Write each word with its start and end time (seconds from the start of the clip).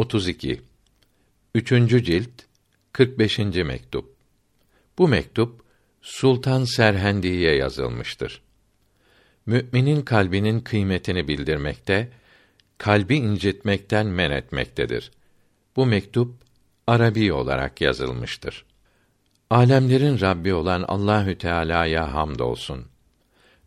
32 0.00 0.60
Üçüncü 1.54 2.04
cilt 2.04 2.30
45. 2.92 3.38
mektup. 3.38 4.16
Bu 4.98 5.08
mektup 5.08 5.64
Sultan 6.02 6.64
Serhendi'ye 6.64 7.56
yazılmıştır. 7.56 8.42
Müminin 9.46 10.02
kalbinin 10.02 10.60
kıymetini 10.60 11.28
bildirmekte, 11.28 12.08
kalbi 12.78 13.16
incitmekten 13.16 14.06
men 14.06 14.30
etmektedir. 14.30 15.10
Bu 15.76 15.86
mektup 15.86 16.34
Arabi 16.86 17.32
olarak 17.32 17.80
yazılmıştır. 17.80 18.64
Alemlerin 19.50 20.20
Rabbi 20.20 20.54
olan 20.54 20.84
Allahü 20.88 21.38
Teala'ya 21.38 22.14
hamdolsun 22.14 22.86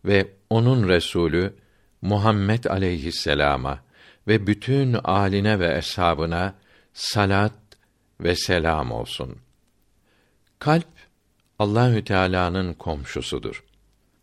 ve 0.06 0.28
onun 0.50 0.90
Resulü 0.90 1.54
Muhammed 2.02 2.64
aleyhisselama 2.64 3.84
ve 4.28 4.48
bütün 4.48 4.94
aline 4.94 5.60
ve 5.60 5.78
eshabına 5.78 6.56
salat 6.94 7.54
ve 8.20 8.36
selam 8.36 8.92
olsun. 8.92 9.38
Kalp 10.60 10.88
Allahü 11.60 12.04
Teala'nın 12.04 12.74
komşusudur. 12.74 13.64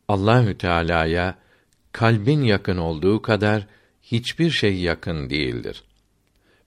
Allahü 0.09 0.59
Teala'ya 0.59 1.39
kalbin 1.93 2.43
yakın 2.43 2.77
olduğu 2.77 3.23
kadar 3.23 3.67
hiçbir 4.03 4.51
şey 4.51 4.77
yakın 4.81 5.31
değildir. 5.31 5.85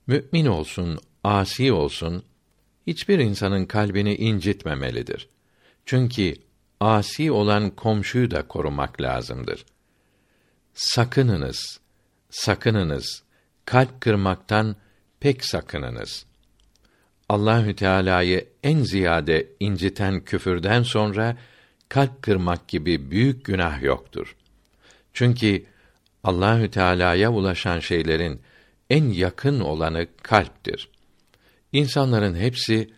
Mümin 0.06 0.46
olsun, 0.46 0.98
asi 1.24 1.72
olsun, 1.72 2.24
hiçbir 2.86 3.18
insanın 3.18 3.66
kalbini 3.66 4.14
incitmemelidir. 4.14 5.28
Çünkü 5.86 6.34
asi 6.80 7.32
olan 7.32 7.70
komşuyu 7.70 8.30
da 8.30 8.48
korumak 8.48 9.00
lazımdır. 9.00 9.64
Sakınınız, 10.74 11.80
sakınınız, 12.30 13.23
kalp 13.64 14.00
kırmaktan 14.00 14.76
pek 15.20 15.44
sakınınız. 15.44 16.26
Allahü 17.28 17.76
Teala'yı 17.76 18.48
en 18.62 18.78
ziyade 18.78 19.48
inciten 19.60 20.20
küfürden 20.20 20.82
sonra 20.82 21.36
kalp 21.88 22.22
kırmak 22.22 22.68
gibi 22.68 23.10
büyük 23.10 23.44
günah 23.44 23.82
yoktur. 23.82 24.36
Çünkü 25.12 25.64
Allahü 26.24 26.70
Teala'ya 26.70 27.32
ulaşan 27.32 27.80
şeylerin 27.80 28.40
en 28.90 29.04
yakın 29.04 29.60
olanı 29.60 30.06
kalptir. 30.22 30.88
İnsanların 31.72 32.34
hepsi 32.34 32.90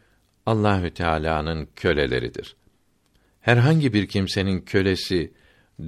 Allahü 0.47 0.91
Teala'nın 0.91 1.69
köleleridir. 1.77 2.57
Herhangi 3.41 3.93
bir 3.93 4.07
kimsenin 4.07 4.61
kölesi 4.61 5.33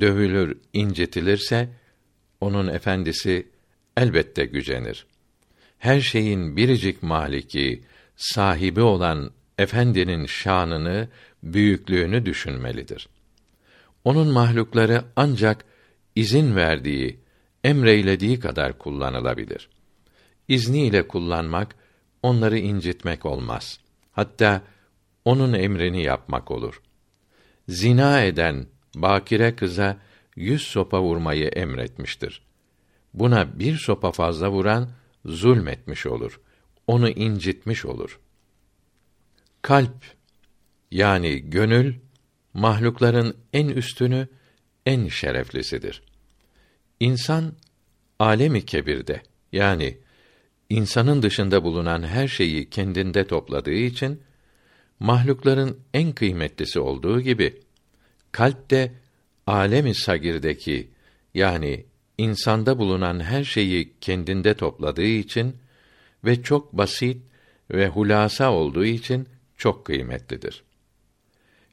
dövülür, 0.01 0.59
incitilirse 0.73 1.69
onun 2.41 2.69
efendisi 2.69 3.48
elbette 3.99 4.45
gücenir. 4.45 5.07
Her 5.79 6.01
şeyin 6.01 6.57
biricik 6.57 7.03
maliki, 7.03 7.83
sahibi 8.17 8.81
olan 8.81 9.31
efendinin 9.59 10.27
şanını, 10.27 11.09
büyüklüğünü 11.43 12.27
düşünmelidir. 12.27 13.09
Onun 14.05 14.29
mahlukları 14.29 15.05
ancak 15.17 15.65
izin 16.15 16.57
verdiği, 16.57 17.21
emreylediği 17.65 18.41
kadar 18.41 18.79
kullanılabilir. 18.79 19.69
İzniyle 20.49 21.09
kullanmak 21.09 21.75
onları 22.23 22.59
incitmek 22.59 23.27
olmaz. 23.27 23.81
Hatta 24.13 24.63
onun 25.25 25.53
emrini 25.53 26.03
yapmak 26.03 26.51
olur. 26.51 26.83
Zina 27.69 28.23
eden 28.23 28.67
bakire 28.95 29.57
kıza 29.57 29.99
yüz 30.37 30.63
sopa 30.63 31.03
vurmayı 31.03 31.49
emretmiştir. 31.49 32.48
Buna 33.19 33.58
bir 33.58 33.77
sopa 33.77 34.12
fazla 34.12 34.50
vuran 34.50 34.91
zulmetmiş 35.24 36.06
olur. 36.06 36.41
Onu 36.86 37.08
incitmiş 37.08 37.84
olur. 37.84 38.20
Kalp 39.62 40.05
yani 40.91 41.50
gönül 41.50 41.94
mahlukların 42.55 43.36
en 43.52 43.69
üstünü, 43.69 44.28
en 44.86 45.08
şereflisidir. 45.08 46.02
İnsan 47.01 47.52
alemi 48.18 48.67
kebirde 48.67 49.23
yani 49.52 49.98
insanın 50.70 51.23
dışında 51.23 51.64
bulunan 51.64 52.02
her 52.02 52.28
şeyi 52.28 52.70
kendinde 52.70 53.27
topladığı 53.27 53.70
için 53.70 54.23
mahlukların 55.01 55.80
en 55.95 56.12
kıymetlisi 56.12 56.80
olduğu 56.80 57.20
gibi 57.20 57.61
kalp 58.33 58.70
de 58.70 58.92
alemi 59.46 59.95
sagirdeki 59.95 60.89
yani 61.34 61.86
insanda 62.18 62.79
bulunan 62.79 63.20
her 63.20 63.45
şeyi 63.45 63.92
kendinde 64.01 64.55
topladığı 64.55 65.02
için 65.02 65.56
ve 66.24 66.42
çok 66.42 66.73
basit 66.73 67.23
ve 67.70 67.89
hulasa 67.89 68.52
olduğu 68.52 68.84
için 68.84 69.29
çok 69.56 69.84
kıymetlidir. 69.84 70.62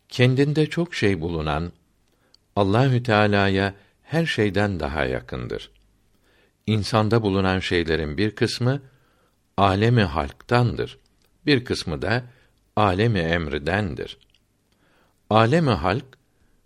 Kendinde 0.10 0.70
çok 0.70 0.96
şey 0.96 1.22
bulunan 1.22 1.72
Allahü 2.56 3.04
Teala'ya 3.04 3.74
her 4.04 4.26
şeyden 4.26 4.80
daha 4.80 5.06
yakındır. 5.06 5.72
İnsanda 6.68 7.22
bulunan 7.22 7.60
şeylerin 7.60 8.18
bir 8.18 8.36
kısmı 8.36 8.82
alemi 9.58 10.04
halktandır. 10.04 10.98
Bir 11.46 11.66
kısmı 11.66 12.02
da 12.02 12.24
alemi 12.76 13.20
emridendir. 13.20 14.18
Alemi 15.30 15.70
halk 15.70 16.06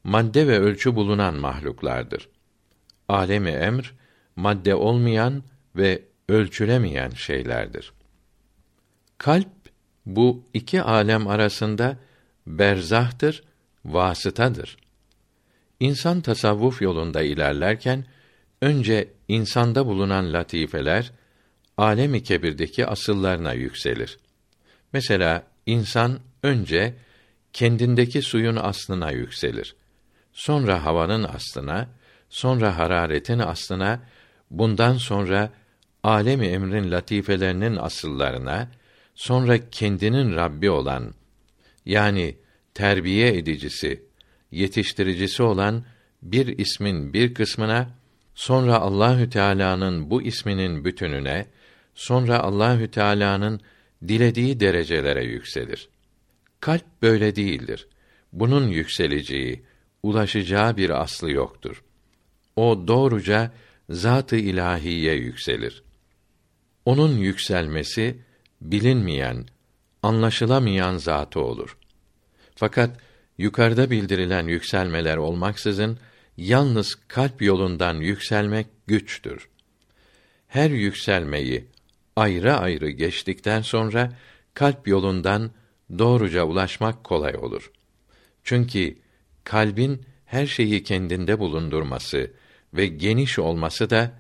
madde 0.03 0.47
ve 0.47 0.59
ölçü 0.59 0.95
bulunan 0.95 1.35
mahluklardır. 1.35 2.29
Alemi 3.09 3.50
emr 3.50 3.94
madde 4.36 4.75
olmayan 4.75 5.44
ve 5.75 6.02
ölçülemeyen 6.30 7.09
şeylerdir. 7.09 7.94
Kalp 9.18 9.47
bu 10.06 10.44
iki 10.53 10.81
alem 10.81 11.28
arasında 11.28 11.98
berzahtır, 12.48 13.44
vasıtadır. 13.86 14.78
İnsan 15.80 16.22
tasavvuf 16.22 16.81
yolunda 16.81 17.22
ilerlerken 17.22 18.06
önce 18.62 19.08
insanda 19.28 19.86
bulunan 19.86 20.34
latifeler 20.34 21.12
alemi 21.78 22.24
kebirdeki 22.24 22.86
asıllarına 22.86 23.53
yükselir. 23.53 24.19
Mesela 24.94 25.44
insan 25.66 26.19
önce 26.44 26.96
kendindeki 27.53 28.22
suyun 28.22 28.56
aslına 28.56 29.12
yükselir. 29.12 29.75
Sonra 30.34 30.86
havanın 30.86 31.24
aslına, 31.24 31.90
sonra 32.29 32.78
hararetin 32.78 33.40
aslına, 33.40 34.00
bundan 34.51 34.94
sonra 34.94 35.51
alemi 36.03 36.47
emrin 36.47 36.91
latifelerinin 36.91 37.75
asıllarına, 37.75 38.72
sonra 39.16 39.69
kendinin 39.69 40.35
Rabbi 40.35 40.69
olan 40.69 41.13
yani 41.85 42.35
terbiye 42.73 43.38
edicisi, 43.38 44.03
yetiştiricisi 44.51 45.44
olan 45.44 45.84
bir 46.22 46.57
ismin 46.57 47.13
bir 47.13 47.34
kısmına, 47.34 47.89
sonra 48.35 48.79
Allahü 48.79 49.29
Teala'nın 49.29 50.09
bu 50.09 50.22
isminin 50.22 50.85
bütününe, 50.85 51.45
sonra 51.95 52.39
Allahü 52.39 52.91
Teala'nın 52.91 53.62
dilediği 54.07 54.59
derecelere 54.59 55.23
yükselir. 55.23 55.89
Kalp 56.59 57.01
böyle 57.01 57.35
değildir. 57.35 57.88
Bunun 58.34 58.68
yükseleceği, 58.68 59.63
ulaşacağı 60.03 60.78
bir 60.78 61.01
aslı 61.01 61.31
yoktur. 61.31 61.84
O 62.56 62.88
doğruca 62.88 63.52
zat-ı 63.90 64.36
ilahiye 64.36 65.14
yükselir. 65.14 65.84
Onun 66.86 67.18
yükselmesi 67.18 68.18
bilinmeyen, 68.62 69.46
anlaşılamayan 70.04 70.98
zatı 70.98 71.40
olur. 71.40 71.78
Fakat 72.56 72.98
yukarıda 73.38 73.92
bildirilen 73.92 74.48
yükselmeler 74.48 75.18
olmaksızın 75.18 76.00
yalnız 76.38 76.96
kalp 77.08 77.42
yolundan 77.42 77.96
yükselmek 77.96 78.68
güçtür. 78.88 79.50
Her 80.48 80.70
yükselmeyi 80.70 81.66
ayrı 82.16 82.54
ayrı 82.58 82.90
geçtikten 82.90 83.62
sonra 83.62 84.13
kalp 84.54 84.88
yolundan 84.88 85.52
doğruca 85.98 86.44
ulaşmak 86.44 87.04
kolay 87.04 87.36
olur. 87.36 87.72
Çünkü 88.44 88.95
kalbin 89.44 90.02
her 90.30 90.48
şeyi 90.48 90.84
kendinde 90.84 91.40
bulundurması 91.40 92.31
ve 92.74 92.88
geniş 92.88 93.40
olması 93.40 93.90
da 93.90 94.12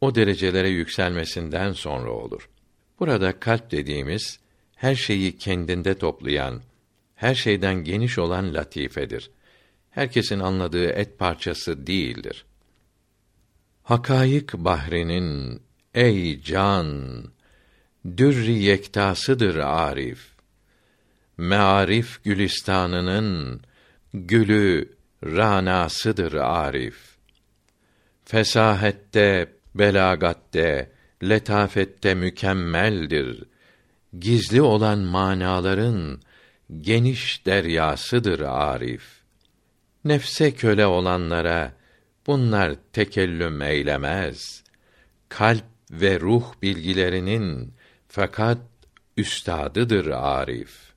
o 0.00 0.14
derecelere 0.14 0.68
yükselmesinden 0.68 1.72
sonra 1.72 2.10
olur. 2.10 2.48
Burada 3.00 3.40
kalp 3.40 3.70
dediğimiz 3.70 4.40
her 4.74 4.94
şeyi 4.94 5.38
kendinde 5.38 5.98
toplayan, 5.98 6.62
her 7.14 7.34
şeyden 7.34 7.84
geniş 7.84 8.18
olan 8.18 8.54
latifedir. 8.54 9.30
Herkesin 9.90 10.40
anladığı 10.40 10.88
et 10.88 11.18
parçası 11.18 11.86
değildir. 11.86 12.44
Hakayık 13.82 14.52
bahrinin 14.54 15.62
ey 15.94 16.42
can 16.42 17.24
dürri 18.16 18.52
yektasıdır 18.52 19.56
arif. 19.56 20.34
Mearif 21.36 22.24
gülistanının 22.24 23.60
gülü 24.14 24.94
ranasıdır 25.24 26.32
arif. 26.32 27.14
Fesahette, 28.24 29.52
belagatte, 29.74 30.92
letafette 31.22 32.14
mükemmeldir. 32.14 33.44
Gizli 34.18 34.62
olan 34.62 34.98
manaların 34.98 36.20
geniş 36.80 37.46
deryasıdır 37.46 38.40
arif. 38.40 39.02
Nefse 40.04 40.54
köle 40.54 40.86
olanlara 40.86 41.72
bunlar 42.26 42.74
tekellüm 42.92 43.62
eylemez. 43.62 44.64
Kalp 45.28 45.64
ve 45.90 46.20
ruh 46.20 46.44
bilgilerinin 46.62 47.74
fakat 48.08 48.58
üstadıdır 49.16 50.06
arif. 50.06 50.94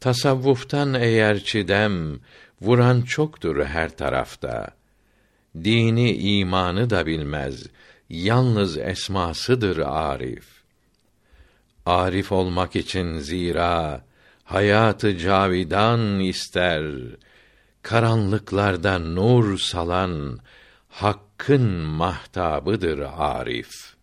Tasavvuftan 0.00 0.94
eğer 0.94 1.38
çidem 1.38 2.20
vuran 2.60 3.02
çoktur 3.02 3.64
her 3.64 3.96
tarafta. 3.96 4.68
Dini 5.64 6.12
imanı 6.12 6.90
da 6.90 7.06
bilmez, 7.06 7.66
yalnız 8.08 8.78
esmasıdır 8.78 9.78
arif. 9.78 10.44
Arif 11.86 12.32
olmak 12.32 12.76
için 12.76 13.18
zira 13.18 14.04
hayatı 14.44 15.18
cavidan 15.18 16.20
ister. 16.20 16.92
Karanlıklarda 17.82 18.98
nur 18.98 19.58
salan 19.58 20.38
hakkın 20.88 21.70
mahtabıdır 21.72 22.98
arif. 23.16 23.95